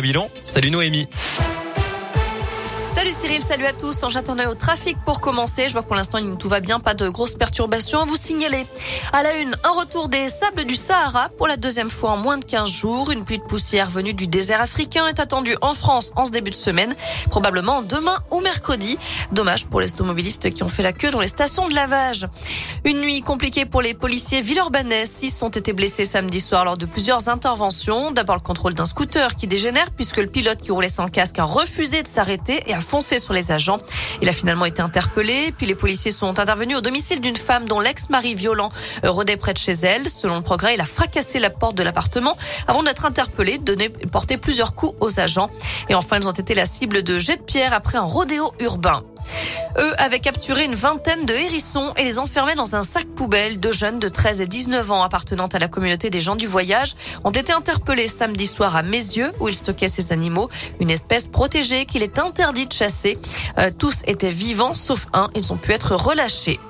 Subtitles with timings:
[0.00, 1.08] Bilan, salut Noémie.
[2.90, 4.02] Salut Cyril, salut à tous.
[4.02, 5.64] En j'attendais au trafic pour commencer.
[5.68, 8.66] Je vois que pour l'instant tout va bien, pas de grosses perturbations à vous signaler.
[9.12, 12.38] À la une, un retour des sables du Sahara pour la deuxième fois en moins
[12.38, 13.10] de 15 jours.
[13.10, 16.50] Une pluie de poussière venue du désert africain est attendue en France en ce début
[16.50, 16.96] de semaine,
[17.30, 18.98] probablement demain ou mercredi.
[19.32, 22.26] Dommage pour les automobilistes qui ont fait la queue dans les stations de lavage.
[22.84, 25.04] Une nuit compliquée pour les policiers villeurbanais.
[25.04, 28.12] Six ont été blessés samedi soir lors de plusieurs interventions.
[28.12, 31.44] D'abord le contrôle d'un scooter qui dégénère puisque le pilote qui roulait sans casque a
[31.44, 33.78] refusé de s'arrêter et foncé sur les agents.
[34.22, 35.52] Il a finalement été interpellé.
[35.56, 38.70] Puis les policiers sont intervenus au domicile d'une femme dont l'ex-mari violent
[39.02, 40.08] rôdait près de chez elle.
[40.08, 44.36] Selon le progrès, il a fracassé la porte de l'appartement avant d'être interpellé, donné, porté
[44.36, 45.50] plusieurs coups aux agents.
[45.88, 49.02] Et enfin, ils ont été la cible de jets de pierre après un rodéo urbain.
[49.78, 53.60] Eux avaient capturé une vingtaine de hérissons et les enfermaient dans un sac poubelle.
[53.60, 56.94] Deux jeunes de 13 et 19 ans appartenant à la communauté des gens du voyage
[57.24, 60.48] ont été interpellés samedi soir à Mézieux où ils stockaient ces animaux,
[60.80, 63.18] une espèce protégée qu'il est interdit de chasser.
[63.58, 66.60] Euh, tous étaient vivants sauf un, ils ont pu être relâchés.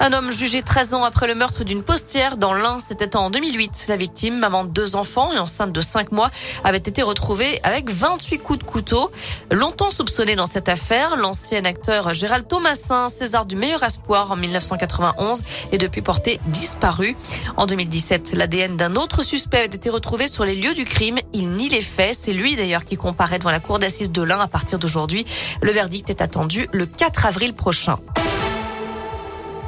[0.00, 3.86] Un homme jugé 13 ans après le meurtre d'une postière dans l'Ain, c'était en 2008.
[3.88, 6.30] La victime, maman de deux enfants et enceinte de 5 mois,
[6.64, 9.12] avait été retrouvée avec 28 coups de couteau.
[9.52, 15.44] Longtemps soupçonné dans cette affaire, l'ancien acteur Gérald Thomasin, César du meilleur espoir en 1991,
[15.70, 17.16] est depuis porté disparu.
[17.56, 21.18] En 2017, l'ADN d'un autre suspect avait été retrouvé sur les lieux du crime.
[21.32, 22.16] Il nie les faits.
[22.18, 25.24] C'est lui d'ailleurs qui comparaît devant la cour d'assises de l'Ain à partir d'aujourd'hui.
[25.60, 27.98] Le verdict est attendu le 4 avril prochain.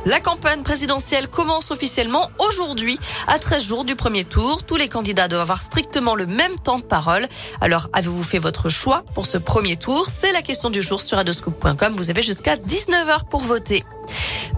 [0.07, 4.63] La campagne présidentielle commence officiellement aujourd'hui, à 13 jours du premier tour.
[4.63, 7.27] Tous les candidats doivent avoir strictement le même temps de parole.
[7.63, 10.09] Alors, avez-vous fait votre choix pour ce premier tour?
[10.15, 11.95] C'est la question du jour sur adoscope.com.
[11.97, 13.83] Vous avez jusqu'à 19h pour voter.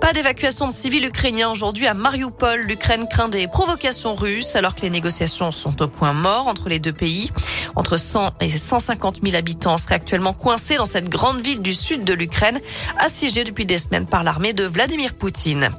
[0.01, 2.61] Pas d'évacuation de civils ukrainiens aujourd'hui à Mariupol.
[2.61, 6.79] L'Ukraine craint des provocations russes alors que les négociations sont au point mort entre les
[6.79, 7.31] deux pays.
[7.75, 12.05] Entre 100 et 150 000 habitants seraient actuellement coincés dans cette grande ville du sud
[12.05, 12.61] de l'Ukraine,
[12.99, 15.71] assiégée depuis des semaines par l'armée de Vladimir Poutine.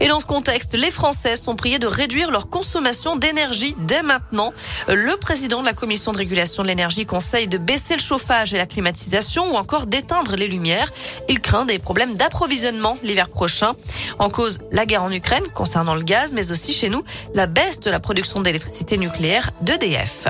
[0.00, 4.52] Et dans ce contexte, les Français sont priés de réduire leur consommation d'énergie dès maintenant.
[4.88, 8.56] Le président de la commission de régulation de l'énergie conseille de baisser le chauffage et
[8.56, 10.90] la climatisation ou encore d'éteindre les lumières.
[11.28, 13.72] Il craint des problèmes d'approvisionnement l'hiver prochain.
[14.18, 17.80] En cause, la guerre en Ukraine concernant le gaz, mais aussi chez nous, la baisse
[17.80, 20.28] de la production d'électricité nucléaire d'EDF.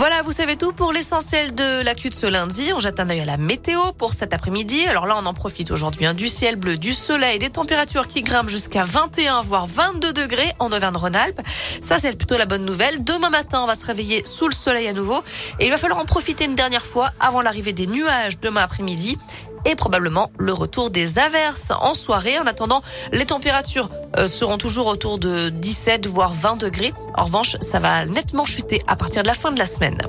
[0.00, 2.72] Voilà, vous savez tout pour l'essentiel de l'actu de ce lundi.
[2.74, 4.86] On jette un œil à la météo pour cet après-midi.
[4.88, 8.22] Alors là, on en profite aujourd'hui hein, du ciel bleu, du soleil, des températures qui
[8.22, 11.42] grimpent jusqu'à 21 voire 22 degrés en Auvergne-Rhône-Alpes.
[11.82, 13.04] Ça, c'est plutôt la bonne nouvelle.
[13.04, 15.22] Demain matin, on va se réveiller sous le soleil à nouveau
[15.58, 19.18] et il va falloir en profiter une dernière fois avant l'arrivée des nuages demain après-midi
[19.64, 22.38] et probablement le retour des averses en soirée.
[22.38, 22.82] En attendant,
[23.12, 23.88] les températures
[24.18, 26.92] euh, seront toujours autour de 17 voire 20 degrés.
[27.16, 30.00] En revanche, ça va nettement chuter à partir de la fin de la semaine.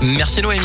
[0.00, 0.56] Merci Noémie.